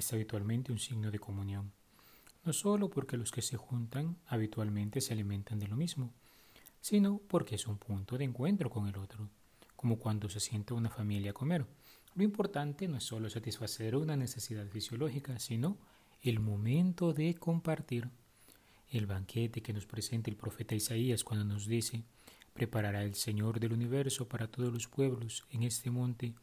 es 0.00 0.12
habitualmente 0.12 0.72
un 0.72 0.78
signo 0.78 1.10
de 1.10 1.18
comunión, 1.18 1.72
no 2.44 2.52
solo 2.52 2.88
porque 2.88 3.16
los 3.16 3.30
que 3.30 3.42
se 3.42 3.56
juntan 3.56 4.16
habitualmente 4.26 5.00
se 5.00 5.12
alimentan 5.12 5.58
de 5.58 5.68
lo 5.68 5.76
mismo, 5.76 6.12
sino 6.80 7.20
porque 7.28 7.56
es 7.56 7.66
un 7.66 7.78
punto 7.78 8.16
de 8.16 8.24
encuentro 8.24 8.70
con 8.70 8.88
el 8.88 8.96
otro, 8.96 9.28
como 9.76 9.98
cuando 9.98 10.28
se 10.28 10.40
sienta 10.40 10.74
una 10.74 10.90
familia 10.90 11.30
a 11.30 11.34
comer. 11.34 11.66
Lo 12.14 12.24
importante 12.24 12.88
no 12.88 12.96
es 12.96 13.04
solo 13.04 13.28
satisfacer 13.28 13.96
una 13.96 14.16
necesidad 14.16 14.66
fisiológica, 14.66 15.38
sino 15.38 15.76
el 16.22 16.40
momento 16.40 17.12
de 17.12 17.34
compartir. 17.34 18.08
El 18.90 19.06
banquete 19.06 19.60
que 19.60 19.72
nos 19.72 19.86
presenta 19.86 20.30
el 20.30 20.36
profeta 20.36 20.74
Isaías 20.74 21.22
cuando 21.22 21.44
nos 21.44 21.66
dice, 21.66 22.02
preparará 22.54 23.04
el 23.04 23.14
Señor 23.14 23.60
del 23.60 23.72
universo 23.72 24.26
para 24.26 24.50
todos 24.50 24.72
los 24.72 24.88
pueblos 24.88 25.44
en 25.50 25.62
este 25.62 25.90
monte 25.90 26.34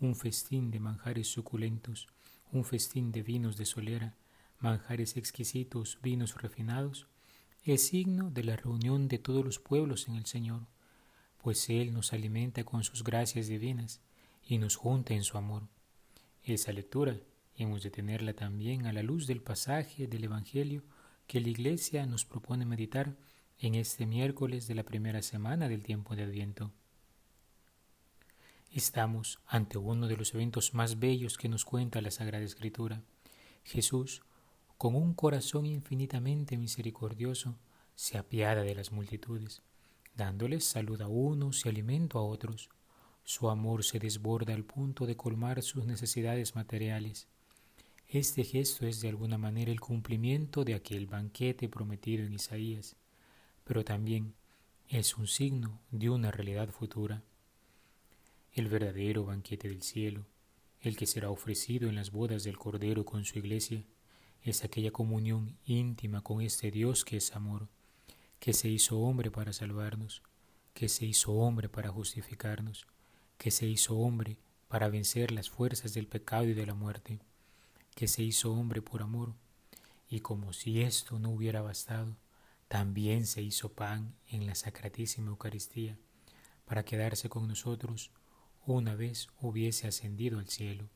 un 0.00 0.14
festín 0.14 0.70
de 0.70 0.80
manjares 0.80 1.28
suculentos, 1.28 2.06
un 2.54 2.64
festín 2.64 3.10
de 3.10 3.22
vinos 3.22 3.56
de 3.56 3.66
solera, 3.66 4.14
manjares 4.60 5.16
exquisitos, 5.16 5.98
vinos 6.02 6.40
refinados, 6.40 7.08
es 7.64 7.88
signo 7.88 8.30
de 8.30 8.44
la 8.44 8.56
reunión 8.56 9.08
de 9.08 9.18
todos 9.18 9.44
los 9.44 9.58
pueblos 9.58 10.08
en 10.08 10.14
el 10.14 10.26
Señor, 10.26 10.66
pues 11.42 11.68
Él 11.68 11.92
nos 11.92 12.12
alimenta 12.12 12.64
con 12.64 12.84
sus 12.84 13.02
gracias 13.02 13.48
divinas 13.48 14.00
y 14.46 14.58
nos 14.58 14.76
junta 14.76 15.14
en 15.14 15.24
su 15.24 15.36
amor. 15.36 15.68
Esa 16.44 16.72
lectura 16.72 17.18
hemos 17.56 17.82
de 17.82 17.90
tenerla 17.90 18.34
también 18.34 18.86
a 18.86 18.92
la 18.92 19.02
luz 19.02 19.26
del 19.26 19.42
pasaje 19.42 20.06
del 20.06 20.24
Evangelio 20.24 20.84
que 21.26 21.40
la 21.40 21.48
Iglesia 21.48 22.06
nos 22.06 22.24
propone 22.24 22.66
meditar 22.66 23.16
en 23.58 23.74
este 23.74 24.06
miércoles 24.06 24.68
de 24.68 24.74
la 24.74 24.84
primera 24.84 25.22
semana 25.22 25.68
del 25.68 25.82
tiempo 25.82 26.14
de 26.14 26.22
Adviento. 26.22 26.70
Estamos 28.74 29.38
ante 29.46 29.78
uno 29.78 30.08
de 30.08 30.16
los 30.16 30.34
eventos 30.34 30.74
más 30.74 30.98
bellos 30.98 31.38
que 31.38 31.48
nos 31.48 31.64
cuenta 31.64 32.00
la 32.00 32.10
Sagrada 32.10 32.44
Escritura. 32.44 33.04
Jesús, 33.62 34.22
con 34.78 34.96
un 34.96 35.14
corazón 35.14 35.64
infinitamente 35.64 36.56
misericordioso, 36.58 37.56
se 37.94 38.18
apiada 38.18 38.64
de 38.64 38.74
las 38.74 38.90
multitudes, 38.90 39.62
dándoles 40.16 40.64
salud 40.64 41.00
a 41.02 41.06
unos 41.06 41.64
y 41.64 41.68
alimento 41.68 42.18
a 42.18 42.24
otros. 42.24 42.68
Su 43.22 43.48
amor 43.48 43.84
se 43.84 44.00
desborda 44.00 44.54
al 44.54 44.64
punto 44.64 45.06
de 45.06 45.16
colmar 45.16 45.62
sus 45.62 45.84
necesidades 45.84 46.56
materiales. 46.56 47.28
Este 48.08 48.42
gesto 48.42 48.88
es 48.88 49.00
de 49.00 49.08
alguna 49.08 49.38
manera 49.38 49.70
el 49.70 49.78
cumplimiento 49.78 50.64
de 50.64 50.74
aquel 50.74 51.06
banquete 51.06 51.68
prometido 51.68 52.26
en 52.26 52.32
Isaías, 52.32 52.96
pero 53.62 53.84
también 53.84 54.34
es 54.88 55.16
un 55.16 55.28
signo 55.28 55.80
de 55.92 56.10
una 56.10 56.32
realidad 56.32 56.70
futura 56.70 57.22
el 58.54 58.68
verdadero 58.68 59.24
banquete 59.24 59.68
del 59.68 59.82
cielo, 59.82 60.24
el 60.80 60.96
que 60.96 61.06
será 61.06 61.28
ofrecido 61.28 61.88
en 61.88 61.96
las 61.96 62.12
bodas 62.12 62.44
del 62.44 62.56
Cordero 62.56 63.04
con 63.04 63.24
su 63.24 63.38
iglesia, 63.40 63.82
es 64.42 64.62
aquella 64.62 64.92
comunión 64.92 65.58
íntima 65.66 66.20
con 66.22 66.40
este 66.40 66.70
Dios 66.70 67.04
que 67.04 67.16
es 67.16 67.34
amor, 67.34 67.66
que 68.38 68.52
se 68.52 68.68
hizo 68.68 69.00
hombre 69.00 69.32
para 69.32 69.52
salvarnos, 69.52 70.22
que 70.72 70.88
se 70.88 71.04
hizo 71.04 71.32
hombre 71.32 71.68
para 71.68 71.88
justificarnos, 71.90 72.86
que 73.38 73.50
se 73.50 73.66
hizo 73.66 73.96
hombre 73.96 74.36
para 74.68 74.88
vencer 74.88 75.32
las 75.32 75.50
fuerzas 75.50 75.92
del 75.92 76.06
pecado 76.06 76.44
y 76.44 76.54
de 76.54 76.66
la 76.66 76.74
muerte, 76.74 77.18
que 77.96 78.06
se 78.06 78.22
hizo 78.22 78.52
hombre 78.52 78.82
por 78.82 79.02
amor, 79.02 79.34
y 80.08 80.20
como 80.20 80.52
si 80.52 80.80
esto 80.82 81.18
no 81.18 81.30
hubiera 81.30 81.60
bastado, 81.60 82.16
también 82.68 83.26
se 83.26 83.42
hizo 83.42 83.72
pan 83.72 84.14
en 84.28 84.46
la 84.46 84.54
sacratísima 84.54 85.30
Eucaristía, 85.30 85.98
para 86.66 86.84
quedarse 86.84 87.28
con 87.28 87.48
nosotros 87.48 88.12
una 88.66 88.94
vez 88.94 89.28
hubiese 89.40 89.86
ascendido 89.86 90.38
al 90.38 90.48
cielo. 90.48 90.88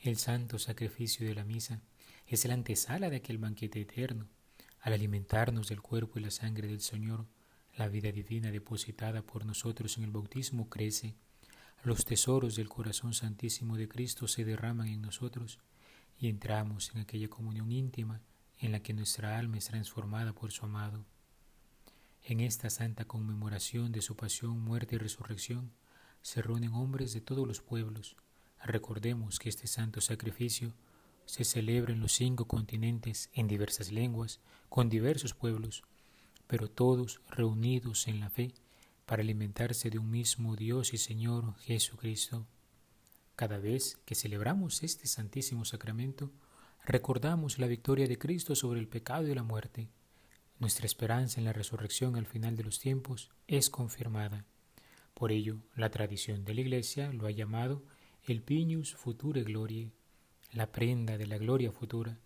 El 0.00 0.16
santo 0.16 0.58
sacrificio 0.58 1.26
de 1.26 1.34
la 1.34 1.44
misa 1.44 1.82
es 2.26 2.44
la 2.44 2.54
antesala 2.54 3.10
de 3.10 3.16
aquel 3.16 3.38
banquete 3.38 3.80
eterno. 3.80 4.28
Al 4.80 4.92
alimentarnos 4.92 5.68
del 5.68 5.82
cuerpo 5.82 6.18
y 6.18 6.22
la 6.22 6.30
sangre 6.30 6.68
del 6.68 6.80
Señor, 6.80 7.26
la 7.76 7.88
vida 7.88 8.10
divina 8.12 8.50
depositada 8.50 9.22
por 9.22 9.44
nosotros 9.44 9.98
en 9.98 10.04
el 10.04 10.10
bautismo 10.10 10.68
crece, 10.68 11.14
los 11.82 12.04
tesoros 12.04 12.56
del 12.56 12.68
corazón 12.68 13.12
santísimo 13.12 13.76
de 13.76 13.88
Cristo 13.88 14.26
se 14.26 14.44
derraman 14.44 14.88
en 14.88 15.02
nosotros 15.02 15.58
y 16.18 16.28
entramos 16.28 16.90
en 16.94 17.00
aquella 17.00 17.28
comunión 17.28 17.70
íntima 17.70 18.22
en 18.58 18.72
la 18.72 18.80
que 18.80 18.94
nuestra 18.94 19.38
alma 19.38 19.58
es 19.58 19.66
transformada 19.66 20.32
por 20.32 20.50
su 20.52 20.64
amado. 20.64 21.04
En 22.22 22.40
esta 22.40 22.70
santa 22.70 23.04
conmemoración 23.04 23.92
de 23.92 24.02
su 24.02 24.16
pasión, 24.16 24.58
muerte 24.58 24.96
y 24.96 24.98
resurrección, 24.98 25.72
se 26.26 26.42
reúnen 26.42 26.74
hombres 26.74 27.12
de 27.12 27.20
todos 27.20 27.46
los 27.46 27.60
pueblos. 27.60 28.16
Recordemos 28.60 29.38
que 29.38 29.48
este 29.48 29.68
santo 29.68 30.00
sacrificio 30.00 30.74
se 31.24 31.44
celebra 31.44 31.92
en 31.92 32.00
los 32.00 32.14
cinco 32.14 32.46
continentes 32.48 33.30
en 33.32 33.46
diversas 33.46 33.92
lenguas, 33.92 34.40
con 34.68 34.88
diversos 34.88 35.34
pueblos, 35.34 35.84
pero 36.48 36.68
todos 36.68 37.20
reunidos 37.30 38.08
en 38.08 38.18
la 38.18 38.28
fe 38.28 38.52
para 39.06 39.22
alimentarse 39.22 39.88
de 39.88 40.00
un 40.00 40.10
mismo 40.10 40.56
Dios 40.56 40.94
y 40.94 40.98
Señor 40.98 41.54
Jesucristo. 41.58 42.44
Cada 43.36 43.58
vez 43.58 44.00
que 44.04 44.16
celebramos 44.16 44.82
este 44.82 45.06
santísimo 45.06 45.64
sacramento, 45.64 46.32
recordamos 46.84 47.60
la 47.60 47.68
victoria 47.68 48.08
de 48.08 48.18
Cristo 48.18 48.56
sobre 48.56 48.80
el 48.80 48.88
pecado 48.88 49.28
y 49.28 49.34
la 49.36 49.44
muerte. 49.44 49.90
Nuestra 50.58 50.86
esperanza 50.86 51.38
en 51.38 51.44
la 51.44 51.52
resurrección 51.52 52.16
al 52.16 52.26
final 52.26 52.56
de 52.56 52.64
los 52.64 52.80
tiempos 52.80 53.30
es 53.46 53.70
confirmada. 53.70 54.44
Por 55.16 55.32
ello, 55.32 55.62
la 55.74 55.88
tradición 55.88 56.44
de 56.44 56.52
la 56.52 56.60
Iglesia 56.60 57.10
lo 57.10 57.26
ha 57.26 57.30
llamado 57.30 57.82
el 58.24 58.42
piñus 58.42 58.94
future 58.96 59.44
gloriae, 59.44 59.90
la 60.52 60.70
prenda 60.70 61.16
de 61.16 61.26
la 61.26 61.38
gloria 61.38 61.72
futura, 61.72 62.18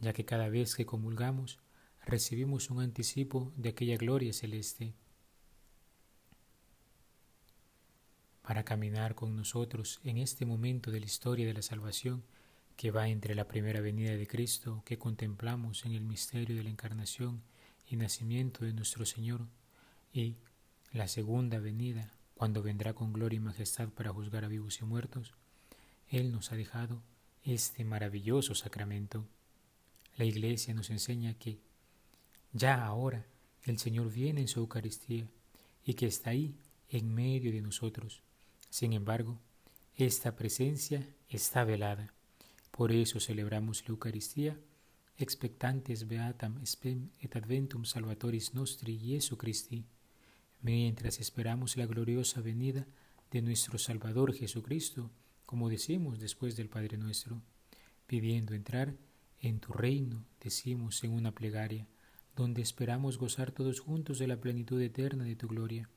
ya 0.00 0.12
que 0.12 0.26
cada 0.26 0.50
vez 0.50 0.74
que 0.74 0.84
comulgamos 0.84 1.60
recibimos 2.04 2.68
un 2.68 2.80
anticipo 2.82 3.54
de 3.56 3.70
aquella 3.70 3.96
gloria 3.96 4.34
celeste. 4.34 4.92
Para 8.42 8.64
caminar 8.64 9.14
con 9.14 9.34
nosotros 9.34 10.00
en 10.04 10.18
este 10.18 10.44
momento 10.44 10.90
de 10.90 11.00
la 11.00 11.06
historia 11.06 11.46
de 11.46 11.54
la 11.54 11.62
salvación 11.62 12.22
que 12.76 12.90
va 12.90 13.08
entre 13.08 13.34
la 13.34 13.48
primera 13.48 13.80
venida 13.80 14.14
de 14.14 14.26
Cristo 14.26 14.82
que 14.84 14.98
contemplamos 14.98 15.86
en 15.86 15.94
el 15.94 16.04
misterio 16.04 16.54
de 16.54 16.64
la 16.64 16.68
encarnación 16.68 17.42
y 17.88 17.96
nacimiento 17.96 18.66
de 18.66 18.74
nuestro 18.74 19.06
Señor 19.06 19.48
y 20.12 20.36
la 20.92 21.08
segunda 21.08 21.60
venida 21.60 22.12
cuando 22.36 22.62
vendrá 22.62 22.92
con 22.92 23.14
gloria 23.14 23.38
y 23.38 23.40
majestad 23.40 23.88
para 23.88 24.12
juzgar 24.12 24.44
a 24.44 24.48
vivos 24.48 24.80
y 24.80 24.84
muertos, 24.84 25.32
Él 26.08 26.32
nos 26.32 26.52
ha 26.52 26.56
dejado 26.56 27.02
este 27.44 27.82
maravilloso 27.84 28.54
sacramento. 28.54 29.24
La 30.16 30.26
Iglesia 30.26 30.74
nos 30.74 30.90
enseña 30.90 31.34
que 31.34 31.58
ya 32.52 32.84
ahora 32.84 33.24
el 33.62 33.78
Señor 33.78 34.12
viene 34.12 34.42
en 34.42 34.48
su 34.48 34.60
Eucaristía 34.60 35.26
y 35.84 35.94
que 35.94 36.06
está 36.06 36.30
ahí 36.30 36.54
en 36.90 37.14
medio 37.14 37.50
de 37.52 37.62
nosotros. 37.62 38.22
Sin 38.68 38.92
embargo, 38.92 39.40
esta 39.96 40.36
presencia 40.36 41.08
está 41.30 41.64
velada. 41.64 42.12
Por 42.70 42.92
eso 42.92 43.18
celebramos 43.18 43.82
la 43.82 43.92
Eucaristía 43.92 44.58
expectantes 45.18 46.06
beatam 46.06 46.60
spem 46.66 47.08
et 47.22 47.34
adventum 47.36 47.84
salvatoris 47.84 48.52
nostri 48.52 48.98
Jesu 48.98 49.36
Christi 49.36 49.86
mientras 50.66 51.20
esperamos 51.20 51.76
la 51.76 51.86
gloriosa 51.86 52.40
venida 52.40 52.88
de 53.30 53.40
nuestro 53.40 53.78
Salvador 53.78 54.34
Jesucristo, 54.34 55.12
como 55.46 55.68
decimos 55.68 56.18
después 56.18 56.56
del 56.56 56.68
Padre 56.68 56.98
nuestro, 56.98 57.40
pidiendo 58.08 58.52
entrar 58.52 58.96
en 59.40 59.60
tu 59.60 59.72
reino, 59.72 60.24
decimos 60.40 61.04
en 61.04 61.12
una 61.12 61.30
plegaria, 61.30 61.86
donde 62.34 62.62
esperamos 62.62 63.16
gozar 63.16 63.52
todos 63.52 63.78
juntos 63.78 64.18
de 64.18 64.26
la 64.26 64.40
plenitud 64.40 64.82
eterna 64.82 65.22
de 65.22 65.36
tu 65.36 65.46
gloria. 65.46 65.88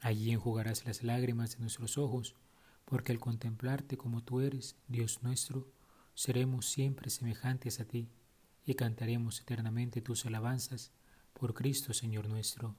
Allí 0.00 0.32
enjugarás 0.32 0.84
las 0.86 1.04
lágrimas 1.04 1.52
de 1.52 1.60
nuestros 1.60 1.96
ojos, 1.96 2.34
porque 2.86 3.12
al 3.12 3.20
contemplarte 3.20 3.96
como 3.96 4.24
tú 4.24 4.40
eres, 4.40 4.74
Dios 4.88 5.22
nuestro, 5.22 5.70
seremos 6.14 6.66
siempre 6.66 7.10
semejantes 7.10 7.78
a 7.78 7.84
ti 7.84 8.08
y 8.66 8.74
cantaremos 8.74 9.40
eternamente 9.40 10.00
tus 10.00 10.26
alabanzas 10.26 10.90
por 11.32 11.54
Cristo 11.54 11.94
Señor 11.94 12.28
nuestro. 12.28 12.74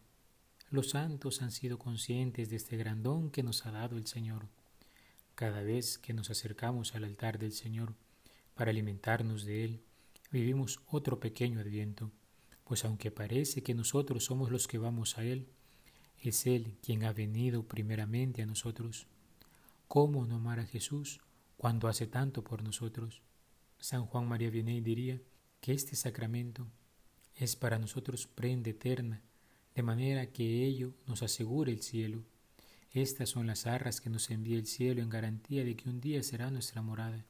Los 0.71 0.91
santos 0.91 1.41
han 1.41 1.51
sido 1.51 1.77
conscientes 1.77 2.49
de 2.49 2.55
este 2.55 2.77
gran 2.77 3.03
don 3.03 3.29
que 3.29 3.43
nos 3.43 3.65
ha 3.65 3.71
dado 3.71 3.97
el 3.97 4.07
Señor. 4.07 4.47
Cada 5.35 5.61
vez 5.63 5.97
que 5.97 6.13
nos 6.13 6.29
acercamos 6.29 6.95
al 6.95 7.03
altar 7.03 7.39
del 7.39 7.51
Señor, 7.51 7.93
para 8.55 8.71
alimentarnos 8.71 9.43
de 9.43 9.65
Él, 9.65 9.83
vivimos 10.31 10.79
otro 10.87 11.19
pequeño 11.19 11.59
adviento, 11.59 12.09
pues 12.63 12.85
aunque 12.85 13.11
parece 13.11 13.63
que 13.63 13.73
nosotros 13.73 14.23
somos 14.23 14.49
los 14.49 14.69
que 14.69 14.77
vamos 14.77 15.17
a 15.17 15.25
Él, 15.25 15.49
es 16.17 16.47
Él 16.47 16.77
quien 16.81 17.03
ha 17.03 17.11
venido 17.11 17.67
primeramente 17.67 18.41
a 18.41 18.45
nosotros. 18.45 19.07
¿Cómo 19.89 20.25
no 20.25 20.35
amar 20.35 20.61
a 20.61 20.65
Jesús 20.65 21.19
cuando 21.57 21.89
hace 21.89 22.07
tanto 22.07 22.45
por 22.45 22.63
nosotros? 22.63 23.21
San 23.77 24.05
Juan 24.05 24.25
María 24.25 24.49
Vianney 24.49 24.79
diría 24.79 25.19
que 25.59 25.73
este 25.73 25.97
sacramento 25.97 26.65
es 27.35 27.57
para 27.57 27.77
nosotros 27.77 28.25
prenda 28.25 28.69
eterna, 28.69 29.21
de 29.75 29.83
manera 29.83 30.31
que 30.31 30.65
ello 30.65 30.93
nos 31.07 31.23
asegure 31.23 31.71
el 31.71 31.81
cielo. 31.81 32.23
Estas 32.91 33.29
son 33.29 33.47
las 33.47 33.67
arras 33.67 34.01
que 34.01 34.09
nos 34.09 34.29
envía 34.29 34.57
el 34.57 34.67
cielo 34.67 35.01
en 35.01 35.09
garantía 35.09 35.63
de 35.63 35.77
que 35.77 35.89
un 35.89 36.01
día 36.01 36.21
será 36.23 36.51
nuestra 36.51 36.81
morada. 36.81 37.25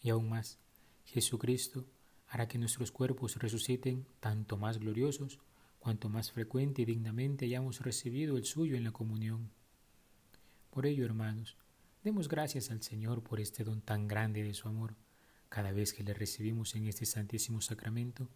Y 0.00 0.10
aún 0.10 0.28
más, 0.28 0.58
Jesucristo 1.04 1.84
hará 2.28 2.46
que 2.46 2.58
nuestros 2.58 2.92
cuerpos 2.92 3.36
resuciten 3.36 4.06
tanto 4.20 4.56
más 4.56 4.78
gloriosos 4.78 5.40
cuanto 5.80 6.08
más 6.08 6.30
frecuente 6.30 6.82
y 6.82 6.84
dignamente 6.84 7.44
hayamos 7.44 7.80
recibido 7.80 8.36
el 8.36 8.44
suyo 8.44 8.76
en 8.76 8.84
la 8.84 8.92
comunión. 8.92 9.50
Por 10.70 10.86
ello, 10.86 11.04
hermanos, 11.04 11.56
demos 12.02 12.28
gracias 12.28 12.70
al 12.70 12.82
Señor 12.82 13.22
por 13.22 13.40
este 13.40 13.64
don 13.64 13.80
tan 13.80 14.06
grande 14.06 14.42
de 14.42 14.54
su 14.54 14.68
amor. 14.68 14.94
Cada 15.48 15.72
vez 15.72 15.92
que 15.92 16.04
le 16.04 16.14
recibimos 16.14 16.74
en 16.74 16.86
este 16.86 17.04
santísimo 17.04 17.60
sacramento, 17.60 18.28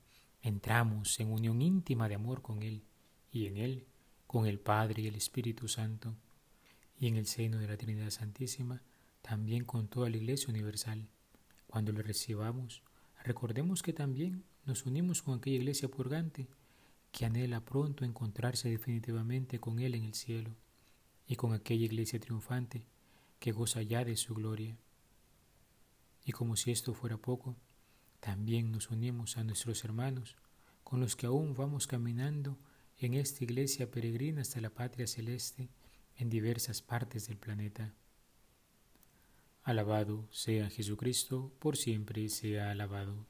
entramos 0.42 1.18
en 1.20 1.32
unión 1.32 1.62
íntima 1.62 2.08
de 2.08 2.16
amor 2.16 2.42
con 2.42 2.62
Él 2.62 2.82
y 3.30 3.46
en 3.46 3.56
Él 3.56 3.86
con 4.26 4.46
el 4.46 4.58
Padre 4.58 5.02
y 5.02 5.06
el 5.06 5.14
Espíritu 5.14 5.68
Santo, 5.68 6.14
y 6.98 7.06
en 7.06 7.16
el 7.16 7.26
seno 7.26 7.58
de 7.58 7.66
la 7.66 7.76
Trinidad 7.76 8.10
Santísima, 8.10 8.82
también 9.22 9.64
con 9.64 9.88
toda 9.88 10.10
la 10.10 10.16
Iglesia 10.16 10.50
Universal. 10.50 11.08
Cuando 11.66 11.92
le 11.92 12.02
recibamos, 12.02 12.82
recordemos 13.24 13.82
que 13.82 13.92
también 13.92 14.44
nos 14.66 14.84
unimos 14.84 15.22
con 15.22 15.38
aquella 15.38 15.56
Iglesia 15.56 15.88
purgante 15.88 16.48
que 17.12 17.24
anhela 17.24 17.64
pronto 17.64 18.04
encontrarse 18.04 18.68
definitivamente 18.68 19.58
con 19.58 19.78
Él 19.78 19.94
en 19.94 20.04
el 20.04 20.14
cielo, 20.14 20.50
y 21.26 21.36
con 21.36 21.52
aquella 21.52 21.84
Iglesia 21.84 22.20
triunfante 22.20 22.86
que 23.38 23.52
goza 23.52 23.82
ya 23.82 24.04
de 24.04 24.16
su 24.16 24.34
gloria. 24.34 24.76
Y 26.24 26.32
como 26.32 26.56
si 26.56 26.70
esto 26.70 26.94
fuera 26.94 27.16
poco, 27.16 27.56
también 28.20 28.72
nos 28.72 28.90
unimos 28.90 29.36
a 29.36 29.44
nuestros 29.44 29.84
hermanos, 29.84 30.36
con 30.84 31.00
los 31.00 31.16
que 31.16 31.26
aún 31.26 31.54
vamos 31.54 31.86
caminando 31.86 32.58
en 32.98 33.14
esta 33.14 33.44
iglesia 33.44 33.90
peregrina 33.90 34.42
hasta 34.42 34.60
la 34.60 34.70
patria 34.70 35.06
celeste 35.06 35.68
en 36.16 36.28
diversas 36.28 36.82
partes 36.82 37.28
del 37.28 37.36
planeta. 37.36 37.94
Alabado 39.62 40.26
sea 40.30 40.70
Jesucristo, 40.70 41.52
por 41.58 41.76
siempre 41.76 42.28
sea 42.28 42.70
alabado. 42.70 43.26